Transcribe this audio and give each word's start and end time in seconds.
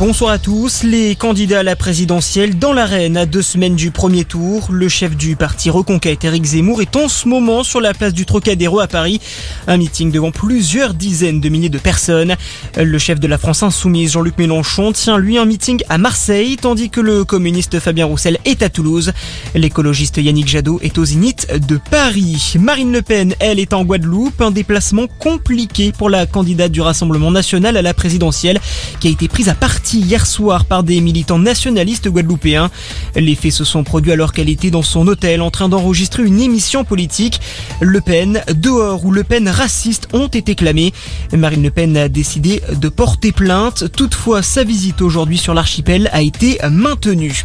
Bonsoir 0.00 0.30
à 0.30 0.38
tous. 0.38 0.82
Les 0.82 1.14
candidats 1.14 1.58
à 1.58 1.62
la 1.62 1.76
présidentielle 1.76 2.58
dans 2.58 2.72
l'arène 2.72 3.18
à 3.18 3.26
deux 3.26 3.42
semaines 3.42 3.76
du 3.76 3.90
premier 3.90 4.24
tour. 4.24 4.68
Le 4.72 4.88
chef 4.88 5.14
du 5.14 5.36
parti 5.36 5.68
Reconquête, 5.68 6.24
Éric 6.24 6.42
Zemmour, 6.42 6.80
est 6.80 6.96
en 6.96 7.06
ce 7.06 7.28
moment 7.28 7.64
sur 7.64 7.82
la 7.82 7.92
place 7.92 8.14
du 8.14 8.24
Trocadéro 8.24 8.80
à 8.80 8.86
Paris. 8.86 9.20
Un 9.66 9.76
meeting 9.76 10.10
devant 10.10 10.30
plusieurs 10.30 10.94
dizaines 10.94 11.42
de 11.42 11.50
milliers 11.50 11.68
de 11.68 11.76
personnes. 11.76 12.36
Le 12.78 12.98
chef 12.98 13.20
de 13.20 13.26
la 13.26 13.36
France 13.36 13.62
Insoumise, 13.62 14.12
Jean-Luc 14.12 14.38
Mélenchon, 14.38 14.92
tient 14.92 15.18
lui 15.18 15.36
un 15.36 15.44
meeting 15.44 15.82
à 15.90 15.98
Marseille, 15.98 16.56
tandis 16.56 16.88
que 16.88 17.02
le 17.02 17.26
communiste 17.26 17.78
Fabien 17.78 18.06
Roussel 18.06 18.38
est 18.46 18.62
à 18.62 18.70
Toulouse. 18.70 19.12
L'écologiste 19.54 20.16
Yannick 20.16 20.48
Jadot 20.48 20.80
est 20.82 20.96
au 20.96 21.04
Zénith 21.04 21.46
de 21.68 21.78
Paris. 21.90 22.54
Marine 22.58 22.92
Le 22.92 23.02
Pen, 23.02 23.34
elle, 23.38 23.58
est 23.58 23.74
en 23.74 23.84
Guadeloupe. 23.84 24.40
Un 24.40 24.50
déplacement 24.50 25.08
compliqué 25.18 25.92
pour 25.92 26.08
la 26.08 26.24
candidate 26.24 26.72
du 26.72 26.80
Rassemblement 26.80 27.30
national 27.30 27.76
à 27.76 27.82
la 27.82 27.92
présidentielle 27.92 28.60
qui 28.98 29.08
a 29.08 29.10
été 29.10 29.28
prise 29.28 29.50
à 29.50 29.54
partie 29.54 29.89
hier 29.98 30.26
soir 30.26 30.64
par 30.64 30.82
des 30.82 31.00
militants 31.00 31.38
nationalistes 31.38 32.08
guadeloupéens. 32.08 32.70
Les 33.16 33.34
faits 33.34 33.52
se 33.52 33.64
sont 33.64 33.84
produits 33.84 34.12
alors 34.12 34.32
qu'elle 34.32 34.48
était 34.48 34.70
dans 34.70 34.82
son 34.82 35.06
hôtel 35.08 35.42
en 35.42 35.50
train 35.50 35.68
d'enregistrer 35.68 36.22
une 36.24 36.40
émission 36.40 36.84
politique. 36.84 37.40
Le 37.80 38.00
Pen, 38.00 38.42
dehors 38.54 39.04
ou 39.04 39.10
Le 39.10 39.24
Pen 39.24 39.48
raciste 39.48 40.08
ont 40.12 40.28
été 40.28 40.54
clamés. 40.54 40.92
Marine 41.32 41.62
Le 41.62 41.70
Pen 41.70 41.96
a 41.96 42.08
décidé 42.08 42.62
de 42.72 42.88
porter 42.88 43.32
plainte. 43.32 43.90
Toutefois, 43.92 44.42
sa 44.42 44.64
visite 44.64 45.02
aujourd'hui 45.02 45.38
sur 45.38 45.54
l'archipel 45.54 46.08
a 46.12 46.22
été 46.22 46.58
maintenue. 46.70 47.44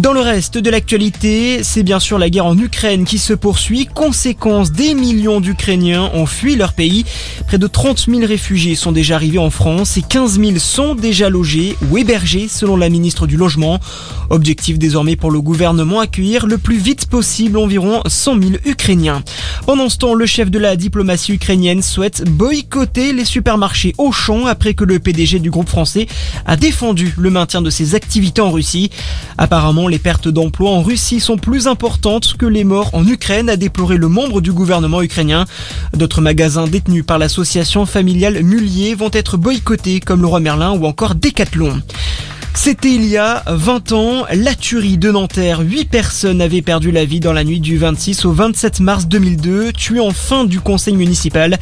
Dans 0.00 0.14
le 0.14 0.20
reste 0.20 0.56
de 0.56 0.70
l'actualité, 0.70 1.62
c'est 1.62 1.82
bien 1.82 2.00
sûr 2.00 2.18
la 2.18 2.30
guerre 2.30 2.46
en 2.46 2.56
Ukraine 2.56 3.04
qui 3.04 3.18
se 3.18 3.34
poursuit. 3.34 3.84
Conséquence, 3.84 4.72
des 4.72 4.94
millions 4.94 5.38
d'Ukrainiens 5.38 6.10
ont 6.14 6.24
fui 6.24 6.56
leur 6.56 6.72
pays. 6.72 7.04
Près 7.46 7.58
de 7.58 7.66
30 7.66 8.06
000 8.08 8.26
réfugiés 8.26 8.74
sont 8.74 8.90
déjà 8.90 9.16
arrivés 9.16 9.36
en 9.36 9.50
France 9.50 9.98
et 9.98 10.02
15 10.02 10.40
000 10.40 10.58
sont 10.58 10.94
déjà 10.94 11.28
logés 11.28 11.76
ou 11.90 11.98
hébergés 11.98 12.48
selon 12.48 12.78
la 12.78 12.88
ministre 12.88 13.26
du 13.26 13.36
Logement. 13.36 13.80
Objectif 14.30 14.78
désormais 14.78 15.14
pour 15.14 15.30
le 15.30 15.42
gouvernement 15.42 16.00
accueillir 16.00 16.46
le 16.46 16.56
plus 16.56 16.78
vite 16.78 17.04
possible 17.04 17.58
environ 17.58 18.00
100 18.06 18.40
000 18.40 18.54
Ukrainiens. 18.64 19.22
Pendant 19.66 19.90
ce 19.90 19.98
temps, 19.98 20.14
le 20.14 20.24
chef 20.24 20.50
de 20.50 20.58
la 20.58 20.74
diplomatie 20.74 21.34
ukrainienne 21.34 21.82
souhaite 21.82 22.24
boycotter 22.30 23.12
les 23.12 23.26
supermarchés 23.26 23.94
Auchan 23.98 24.46
après 24.46 24.72
que 24.72 24.84
le 24.84 24.98
PDG 24.98 25.38
du 25.38 25.50
groupe 25.50 25.68
français 25.68 26.06
a 26.46 26.56
défendu 26.56 27.12
le 27.18 27.28
maintien 27.28 27.60
de 27.60 27.68
ses 27.68 27.94
activités 27.94 28.40
en 28.40 28.50
Russie. 28.50 28.90
Apparemment, 29.36 29.81
les 29.88 29.98
pertes 29.98 30.28
d'emplois 30.28 30.70
en 30.70 30.82
Russie 30.82 31.20
sont 31.20 31.36
plus 31.36 31.66
importantes 31.66 32.34
que 32.38 32.46
les 32.46 32.64
morts 32.64 32.90
en 32.92 33.06
Ukraine, 33.06 33.48
a 33.48 33.56
déploré 33.56 33.96
le 33.96 34.08
membre 34.08 34.40
du 34.40 34.52
gouvernement 34.52 35.02
ukrainien. 35.02 35.44
D'autres 35.94 36.20
magasins 36.20 36.66
détenus 36.66 37.04
par 37.06 37.18
l'association 37.18 37.86
familiale 37.86 38.42
Mullier 38.42 38.94
vont 38.94 39.10
être 39.12 39.36
boycottés 39.36 40.00
comme 40.00 40.20
le 40.20 40.26
Roi 40.26 40.40
Merlin 40.40 40.72
ou 40.72 40.86
encore 40.86 41.14
Decathlon. 41.14 41.80
C'était 42.54 42.90
il 42.90 43.06
y 43.06 43.16
a 43.16 43.42
20 43.46 43.92
ans, 43.92 44.24
la 44.32 44.54
tuerie 44.54 44.98
de 44.98 45.10
Nanterre. 45.10 45.60
8 45.60 45.86
personnes 45.86 46.40
avaient 46.40 46.62
perdu 46.62 46.92
la 46.92 47.04
vie 47.04 47.18
dans 47.18 47.32
la 47.32 47.44
nuit 47.44 47.60
du 47.60 47.76
26 47.76 48.24
au 48.24 48.32
27 48.32 48.80
mars 48.80 49.08
2002, 49.08 49.72
tuées 49.72 50.00
en 50.00 50.12
fin 50.12 50.44
du 50.44 50.60
conseil 50.60 50.94
municipal. 50.94 51.58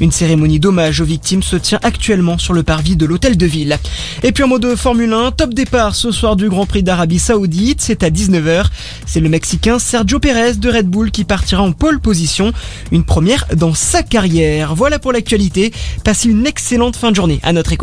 Une 0.00 0.10
cérémonie 0.10 0.58
d'hommage 0.58 1.00
aux 1.00 1.04
victimes 1.04 1.42
se 1.42 1.56
tient 1.56 1.78
actuellement 1.82 2.38
sur 2.38 2.52
le 2.52 2.62
parvis 2.62 2.96
de 2.96 3.06
l'hôtel 3.06 3.36
de 3.36 3.46
ville. 3.46 3.78
Et 4.22 4.32
puis 4.32 4.42
en 4.42 4.48
mode 4.48 4.74
Formule 4.74 5.12
1, 5.12 5.32
top 5.32 5.54
départ 5.54 5.94
ce 5.94 6.10
soir 6.10 6.36
du 6.36 6.48
Grand 6.48 6.66
Prix 6.66 6.82
d'Arabie 6.82 7.18
Saoudite, 7.20 7.80
c'est 7.80 8.02
à 8.02 8.10
19h. 8.10 8.64
C'est 9.06 9.20
le 9.20 9.28
Mexicain 9.28 9.78
Sergio 9.78 10.18
Pérez 10.18 10.54
de 10.54 10.70
Red 10.70 10.88
Bull 10.88 11.10
qui 11.10 11.24
partira 11.24 11.62
en 11.62 11.72
pole 11.72 12.00
position, 12.00 12.52
une 12.90 13.04
première 13.04 13.46
dans 13.54 13.74
sa 13.74 14.02
carrière. 14.02 14.74
Voilà 14.74 14.98
pour 14.98 15.12
l'actualité. 15.12 15.72
Passez 16.02 16.28
une 16.28 16.46
excellente 16.46 16.96
fin 16.96 17.10
de 17.10 17.16
journée 17.16 17.40
à 17.42 17.52
notre 17.52 17.72
écoute. 17.72 17.78